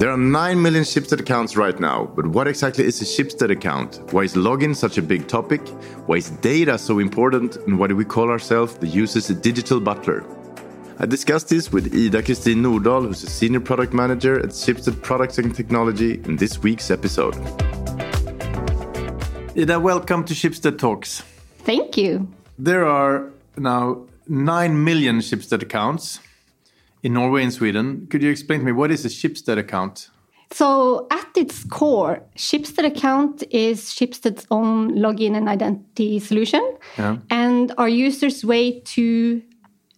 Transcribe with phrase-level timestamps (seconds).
[0.00, 4.00] There are 9 million Schibsted accounts right now, but what exactly is a Schibsted account?
[4.14, 5.60] Why is login such a big topic?
[6.06, 7.56] Why is data so important?
[7.66, 10.24] And why do we call ourselves the user's digital butler?
[11.00, 15.36] I discussed this with Ida Kristin Nordahl, who's a senior product manager at Schibsted Products
[15.36, 17.36] and Technology, in this week's episode.
[19.54, 21.22] Ida, welcome to Schibsted Talks.
[21.58, 22.26] Thank you.
[22.58, 26.20] There are now 9 million Schibsted accounts
[27.02, 28.06] in Norway and Sweden.
[28.10, 30.10] Could you explain to me what is a Schibsted account?
[30.52, 36.60] So, at its core, Schibsted account is Schibsted's own login and identity solution,
[36.98, 37.18] Yeah.
[37.30, 39.42] and our users' way to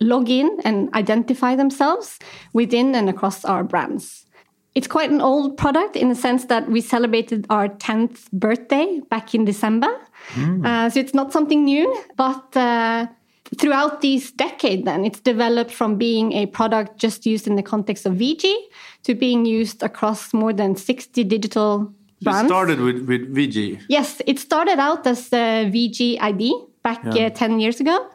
[0.00, 2.18] log in and identify themselves
[2.52, 4.26] within and across our brands.
[4.74, 9.34] It's quite an old product in the sense that we celebrated our 10th birthday back
[9.34, 9.88] in December.
[10.64, 13.06] Uh, so it's not something new, but uh,
[13.54, 18.06] throughout these decade then it's developed from being a product just used in the context
[18.06, 18.44] of VG
[19.02, 22.48] to being used across more than 60 digital brands.
[22.48, 23.80] started with, with VG.
[23.88, 27.26] Yes, it started out as the VG ID back Yeah.
[27.26, 28.08] uh, 10 years ago.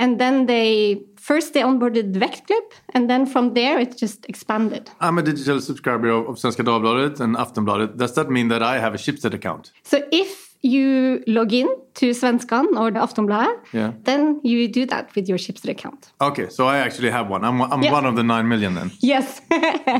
[0.00, 4.88] And then they first they onboarded Vektklubb, and then from there it just expanded.
[5.00, 7.96] I'm a digital subscriber of, of Svenska Dagbladet and Aftonbladet.
[7.96, 9.72] Does that mean that I have a Schibsted account?
[9.82, 13.92] So if you log in to Svenskan or the Aftonbladet, Yeah.
[14.04, 16.12] then you do that with your Schibsted account.
[16.20, 17.44] Okay, so I actually have one.
[17.44, 17.92] I'm, I'm Yeah.
[17.92, 18.90] one of the 9 million then.
[19.00, 19.40] Yes.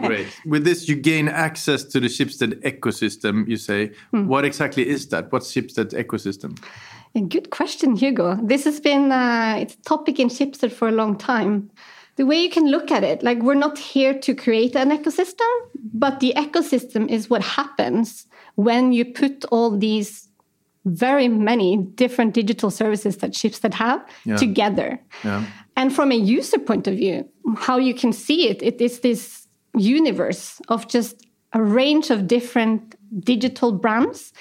[0.06, 0.26] Great.
[0.46, 3.92] With this, you gain access to the Schibsted ecosystem, you say.
[4.10, 5.30] What exactly is that?
[5.32, 6.58] What's Schibsted ecosystem?
[7.14, 8.36] A good question, Hugo.
[8.42, 11.70] This has been uh, it's a topic in Schibsted for a long time.
[12.16, 15.48] The way you can look at it, like we're not here to create an ecosystem,
[15.94, 20.27] but the ecosystem is what happens when you put all these
[20.88, 24.36] very many different digital services that Schibsted have Yeah.
[24.36, 25.00] together.
[25.24, 25.44] Yeah.
[25.76, 29.46] And from a user point of view, how you can see it, it is this
[29.76, 34.32] universe of just a range of different digital brands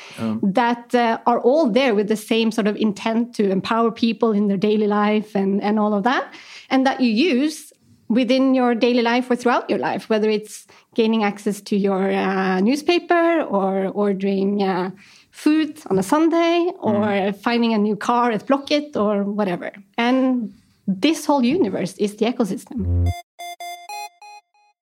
[0.44, 4.48] that uh, are all there with the same sort of intent to empower people in
[4.48, 6.34] their daily life and, and all of that,
[6.70, 7.67] and that you use
[8.10, 12.60] within your daily life or throughout your life, whether it's gaining access to your uh,
[12.62, 14.92] newspaper or ordering uh,
[15.32, 19.72] food on a Sunday or finding a new car at Blocket or whatever.
[19.98, 20.54] And
[20.88, 23.10] this whole universe is the ecosystem.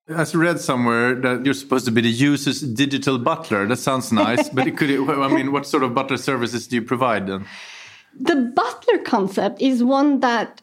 [0.07, 3.65] I read somewhere that you're supposed to be the user's digital butler.
[3.65, 6.83] That sounds nice, but it could, I mean, what sort of butler services do you
[6.83, 7.45] provide then?
[8.17, 10.61] The butler concept is one that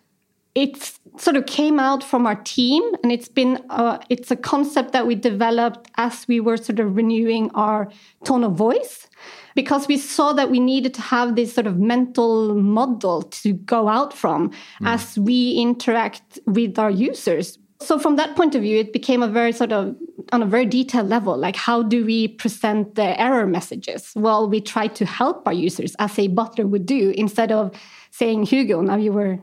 [0.54, 4.92] it's sort of came out from our team and it's been uh, it's a concept
[4.92, 7.90] that we developed as we were sort of renewing our
[8.24, 9.08] tone of voice
[9.54, 13.88] because we saw that we needed to have this sort of mental model to go
[13.88, 14.50] out from
[14.82, 17.58] as we interact with our users.
[17.80, 19.96] So from that point of view it became a very sort of
[20.32, 24.12] on a very detailed level like how do we present the error messages?
[24.14, 27.72] Well we try to help our users as a butler would do instead of
[28.10, 29.38] saying hugo now you were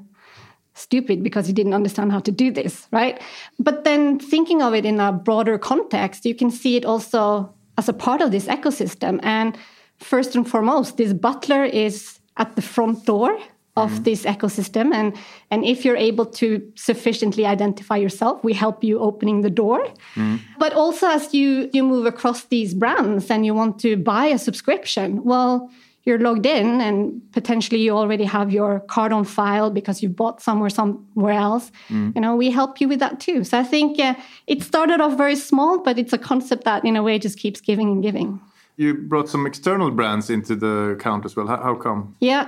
[0.80, 3.22] stupid because you didn't understand how to do this, right?
[3.60, 7.90] But then thinking of it in a broader context, you can see it also as
[7.90, 9.20] a part of this ecosystem.
[9.24, 9.58] And
[9.98, 13.38] first and foremost, this butler is at the front door
[13.78, 14.04] of mm-hmm.
[14.04, 14.94] this ecosystem.
[14.94, 15.16] And,
[15.52, 19.86] and if you're able to sufficiently identify yourself, we help you opening the door.
[20.16, 20.38] Mm-hmm.
[20.58, 24.38] But also as you, you move across these brands and you want to buy a
[24.38, 25.70] subscription, well,
[26.06, 30.42] you're logged in and potentially you already have your card on file because you bought
[30.42, 34.14] somewhere somewhere else you know we help you with that too so i think uh,
[34.48, 37.62] it started off very small but it's a concept that in a way just keeps
[37.62, 38.40] giving and giving
[38.82, 41.48] You brought some external brands into the account as well.
[41.48, 42.16] How, how come?
[42.22, 42.44] yeah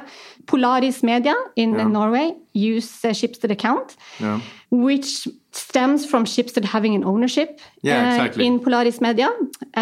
[0.47, 1.87] polaris media in Yeah.
[1.99, 3.87] norway use a Schibsted account
[4.19, 4.39] Yeah.
[4.69, 8.45] which stems from Schibsted having an ownership Yeah, uh, exactly.
[8.47, 9.79] in Polaris Media, uh,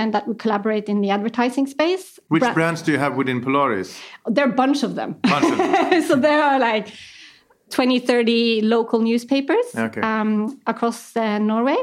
[0.00, 2.18] and that we collaborate in the advertising space.
[2.28, 3.98] Which Bra- brands do you have within Polaris?
[4.26, 5.16] There are a bunch of them.
[5.22, 6.02] Bunch of them.
[6.08, 6.88] so there are like
[7.70, 10.00] 20, 30 local newspapers Okay.
[10.00, 11.76] um, across uh, Norway.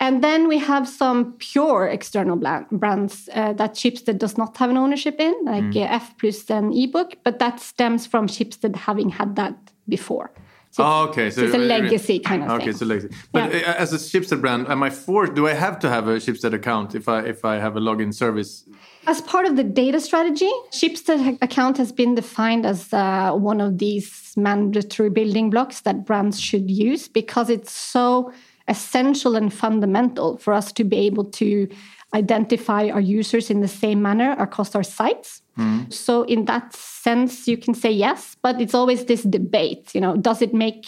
[0.00, 4.68] And then we have some pure external bla- brands uh, that Schibsted does not have
[4.70, 5.76] an ownership in, like Mm.
[5.82, 9.54] uh, F plus and ebook, but that stems from Schibsted having had that
[9.88, 10.32] before.
[10.72, 11.28] So Oh, okay.
[11.30, 12.68] so it's a legacy kind of Okay, thing.
[12.70, 13.08] it's a legacy.
[13.30, 13.72] But Yeah.
[13.72, 15.34] uh, as a Schibsted brand, am I forced?
[15.34, 18.12] Do I have to have a Schibsted account if I if I have a login
[18.14, 18.64] service?
[19.06, 23.76] As part of the data strategy, Schibsted account has been defined as uh, one of
[23.78, 28.32] these mandatory building blocks that brands should use because it's so
[28.72, 31.68] essential and fundamental for us to be able to
[32.14, 35.42] identify our users in the same manner across our sites.
[35.58, 35.90] Mm-hmm.
[35.90, 39.94] So, in that sense, you can say yes, but it's always this debate.
[39.94, 40.80] You know, does it make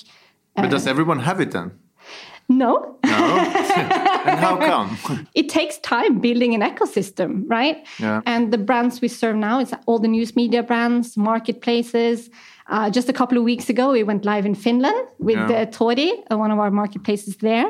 [0.57, 1.69] But does uh, everyone have it then?
[2.49, 2.99] No.
[3.05, 3.39] No?
[4.29, 5.27] and how come?
[5.35, 7.79] it takes time building an ecosystem, right?
[7.99, 8.21] Yeah.
[8.27, 12.31] And the brands we serve now is all the news media brands, marketplaces.
[12.67, 15.63] Uh, just a couple of weeks ago, we went live in Finland with Yeah.
[15.63, 17.67] uh, Tori, one of our marketplaces there.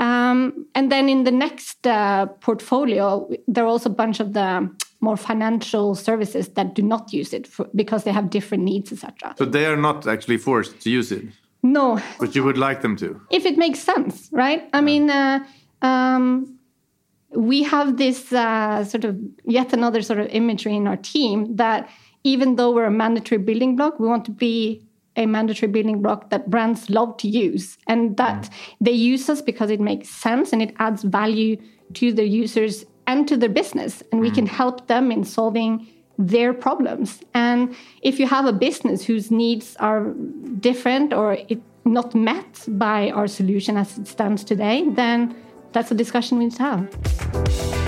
[0.00, 4.68] Um, and then in the next uh, portfolio, there are also a bunch of the
[5.00, 9.34] more financial services that do not use it for, because they have different needs, etc.
[9.38, 11.24] So they are not actually forced to use it,
[11.62, 13.20] No, but you would like them to.
[13.30, 14.68] if it makes sense, right?
[14.72, 15.40] I mean, uh,
[15.82, 16.58] um,
[17.34, 21.88] we have this uh, sort of yet another sort of imagery in our team that
[22.28, 24.84] even though we're a mandatory building block, we want to be
[25.16, 28.50] a mandatory building block that brands love to use and that mm.
[28.80, 31.56] they use us because it makes sense and it adds value
[31.94, 34.02] to their users and to their business.
[34.12, 34.50] And we can mm.
[34.50, 35.86] help them in solving
[36.18, 37.20] their problems.
[37.34, 40.12] And if you have a business whose needs are
[40.60, 45.34] different or it not met by our solution as it stands today, then
[45.72, 47.87] that's a discussion we need to have.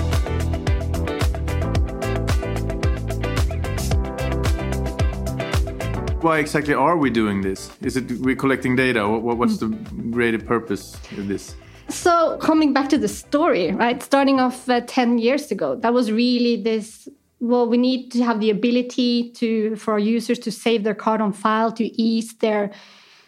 [6.21, 7.71] Why exactly are we doing this?
[7.81, 9.07] Is it we're collecting data?
[9.07, 9.69] What, what's the
[10.11, 11.55] greater purpose of this?
[11.89, 14.01] So, coming back to the story, right?
[14.01, 17.09] Starting off uh, 10 years ago, that was really this
[17.39, 21.21] well, we need to have the ability to for our users to save their card
[21.21, 22.71] on file, to ease their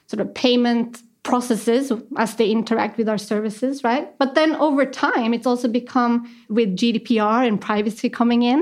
[0.06, 1.02] sort of payment
[1.34, 1.92] processes
[2.26, 4.06] as they interact with our services, right?
[4.20, 6.14] But then over time, it's also become
[6.48, 8.60] with GDPR and privacy coming in,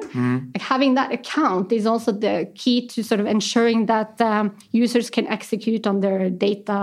[0.53, 5.09] like having that account is also the key to sort of ensuring that um, users
[5.09, 6.77] can execute on their data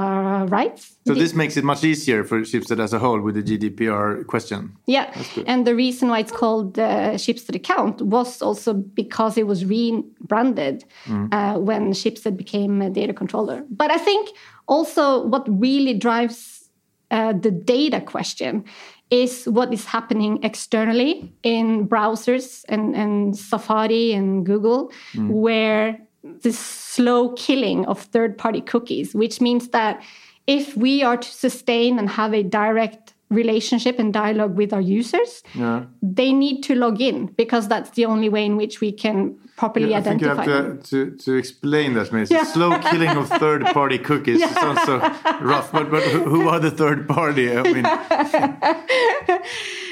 [0.57, 0.97] rights.
[1.07, 4.77] So this makes it much easier for Schibsted as a whole with the GDPR question.
[4.85, 5.07] Yeah,
[5.47, 10.85] and the reason why it's called uh, Schibsted account was also because it was rebranded
[11.33, 13.65] uh, when Schibsted became a data controller.
[13.71, 14.29] But I think
[14.69, 16.71] also what really drives
[17.11, 18.65] uh, the data question
[19.11, 24.93] is what is happening externally in browsers and, and Safari and Google,
[25.31, 30.03] where this slow killing of third party cookies, which means that
[30.47, 35.43] if we are to sustain and have a direct relationship and dialogue with our users,
[35.55, 35.85] Yeah.
[36.03, 39.95] they need to log in because that's the only way in which we can properly
[39.95, 40.83] I think you identify have them.
[40.83, 42.29] to, to, to explain that, maybe.
[42.31, 42.45] Yeah.
[42.45, 44.41] Slow killing of third party cookies.
[44.41, 44.99] It sounds so
[45.41, 47.51] rough, but, but who who are the third party?
[47.55, 47.85] I mean,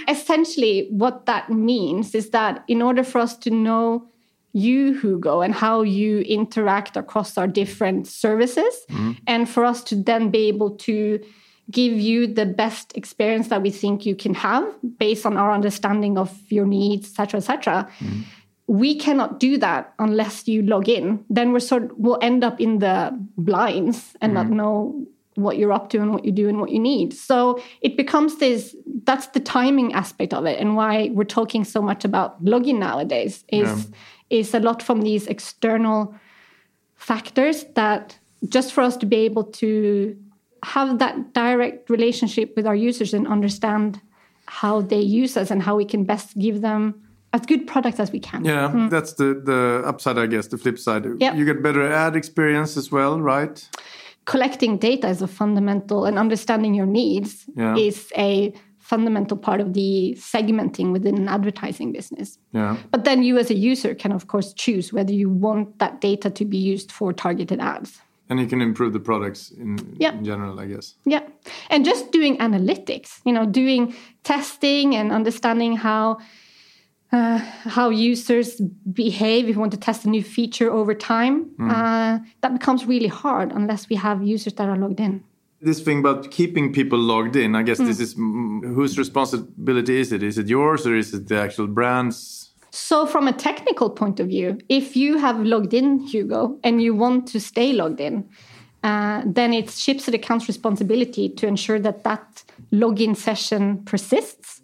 [0.08, 4.06] Essentially, what that means is that in order for us to know
[4.52, 9.12] you, Hugo, and how you interact across our different services, mm-hmm.
[9.26, 11.20] and for us to then be able to
[11.70, 14.64] give you the best experience that we think you can have
[14.98, 17.88] based on our understanding of your needs, etc., etc.
[17.98, 18.20] Mm-hmm.
[18.68, 21.24] We cannot do that unless you log in.
[21.30, 24.56] Then we're sort of, we'll end up in the blinds and not mm-hmm.
[24.56, 27.12] know what you're up to and what you do and what you need.
[27.12, 28.74] So it becomes this
[29.04, 33.44] that's the timing aspect of it and why we're talking so much about login nowadays
[33.48, 33.88] is
[34.30, 36.14] is a lot from these external
[36.96, 38.18] factors that
[38.48, 40.16] just for us to be able to
[40.64, 44.00] have that direct relationship with our users and understand
[44.46, 48.10] how they use us and how we can best give them as good products as
[48.12, 48.44] we can.
[48.44, 48.88] yeah, mm-hmm.
[48.88, 51.04] that's the, the upside, I guess, the flip side.
[51.18, 51.34] Yeah.
[51.34, 53.68] You get better ad experience as well, right?
[54.26, 57.76] collecting data is a fundamental and understanding your needs Yeah.
[57.76, 62.38] is a fundamental part of the segmenting within an advertising business.
[62.52, 62.76] Yeah.
[62.90, 66.30] But then you as a user can of course choose whether you want that data
[66.30, 68.00] to be used for targeted ads.
[68.28, 70.12] And you can improve the products in, Yeah.
[70.14, 70.95] in general, I guess.
[71.04, 71.23] Yeah.
[71.71, 76.18] And just doing analytics, you know, doing testing and understanding how
[77.12, 77.38] uh,
[77.78, 78.61] how users
[78.92, 83.06] behave if you want to test a new feature over time, uh, that becomes really
[83.09, 85.23] hard unless we have users that are logged in.
[85.61, 90.12] This thing about keeping people logged in, I guess this is mm, whose responsibility is
[90.12, 90.23] it?
[90.23, 92.50] Is it yours or is it the actual brand's?
[92.76, 96.95] So, from a technical point of view, if you have logged in, Hugo, and you
[96.95, 98.28] want to stay logged in,
[98.85, 104.61] uh, then it's Schibsted account's responsibility to ensure that that login session persists.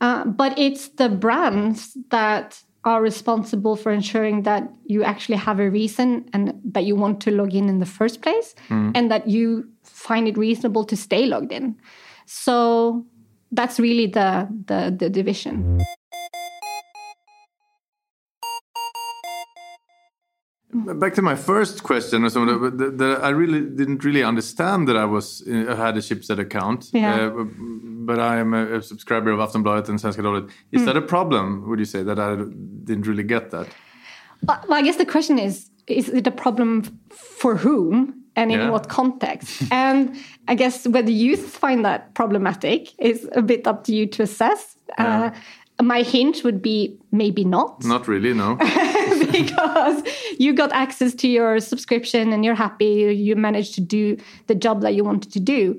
[0.00, 5.68] Uh, but it's the brands that are responsible for ensuring that you actually have a
[5.68, 8.54] reason and that you want to log in in the first place
[8.94, 11.74] and that you find it reasonable to stay logged in.
[12.26, 13.04] So
[13.50, 15.80] that's really the, the, the division.
[20.86, 24.96] Back to my first question, or something, the, the, I really didn't really understand that
[24.96, 26.90] I was uh, had a Schibsted account.
[26.92, 27.26] Yeah.
[27.26, 27.44] Uh,
[28.06, 30.50] but I am a, subscriber of Aftonbladet and Svenska Dagbladet.
[30.72, 31.68] Is that a problem?
[31.68, 33.68] Would you say that I didn't really get that?
[34.46, 38.24] Well, I guess the question is: Is it a problem for whom?
[38.36, 38.70] and in Yeah.
[38.70, 39.62] what context.
[39.70, 40.16] and
[40.48, 44.76] I guess whether you find that problematic is a bit up to you to assess.
[44.98, 45.30] Uh,
[45.82, 48.56] my hint would be maybe not Not really, no.
[49.32, 50.02] because
[50.38, 54.16] you got access to your subscription and you're happy you managed to do
[54.46, 55.78] the job that you wanted to do.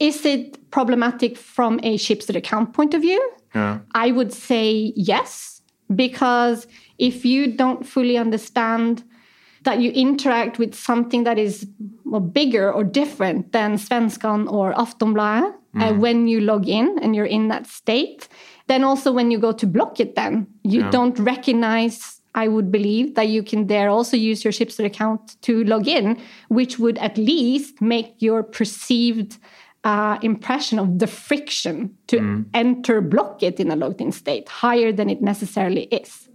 [0.00, 3.22] Is it problematic from a Schibsted account point of view?
[3.54, 3.80] Yeah.
[3.94, 5.62] I would say yes,
[5.94, 6.66] because
[6.98, 9.04] if you don't fully understand
[9.64, 11.66] that you interact with something that is
[12.32, 17.48] bigger or different than Svenskan or Aftonbladet uh, when you log in and you're in
[17.48, 18.28] that state,
[18.66, 22.20] then also when you go to Blocket, then you don't recognize.
[22.36, 26.18] I would believe that you can there also use your Schibsted account to log in,
[26.48, 29.38] which would at least make your perceived
[29.84, 32.16] uh, impression of the friction to
[32.54, 36.28] enter Blocket in a logged in state higher than it necessarily is.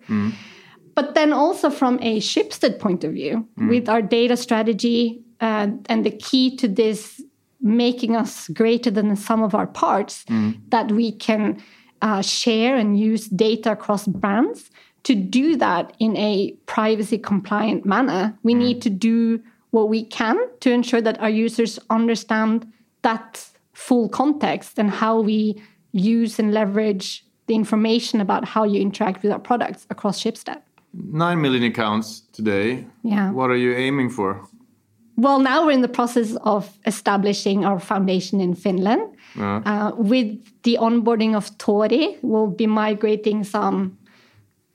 [0.95, 6.05] But then also from a Schibsted point of view, with our data strategy uh, and
[6.05, 7.21] the key to this
[7.61, 10.25] making us greater than the sum of our parts,
[10.69, 11.61] that we can
[12.01, 14.71] uh, share and use data across brands.
[15.03, 19.41] To do that in a privacy compliant manner, we need to do
[19.71, 25.61] what we can to ensure that our users understand that full context and how we
[25.93, 30.61] use and leverage the information about how you interact with our products across Schibsted.
[30.93, 32.85] 9 million accounts today.
[33.03, 33.31] Yeah.
[33.31, 34.47] What are you aiming for?
[35.19, 39.01] Well, now we're in the process of establishing our foundation in Finland.
[39.65, 40.27] Uh, with
[40.63, 43.97] the onboarding of Tori, we'll be migrating some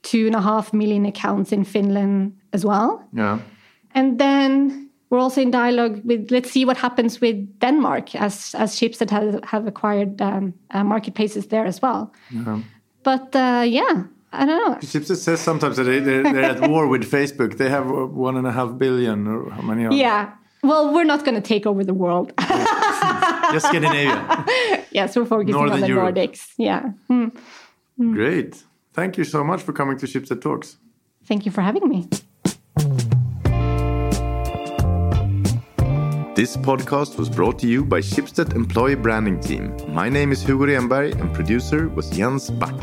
[0.03, 3.03] two and a half million accounts in Finland as well.
[3.11, 3.39] Yeah.
[3.95, 8.75] And then we're also in dialogue with, let's see what happens with Denmark as, as
[8.75, 12.13] Schibsted have, have acquired um, uh, marketplaces there as well.
[13.03, 14.03] But uh, yeah,
[14.39, 14.75] I don't know.
[14.79, 17.57] Schibsted says sometimes that they, they're, they're at war with Facebook.
[17.57, 20.33] They have one and a half billion or how many are Yeah.
[20.63, 22.33] Well, we're not going to take over the world.
[22.39, 24.45] Just Scandinavia.
[24.91, 26.15] yes, we're focusing on Northern the Europe.
[26.15, 26.53] Nordics.
[26.57, 26.89] Yeah.
[27.07, 27.27] Hmm.
[27.97, 28.13] Hmm.
[28.13, 28.63] Great.
[28.93, 30.77] Thank you so much for coming to Schibsted Talks.
[31.25, 32.07] Thank you for having me.
[36.35, 39.73] This podcast was brought to you by Schibsted Employee Branding Team.
[39.87, 42.75] My name is Hugo Renberg and producer was Jens Back.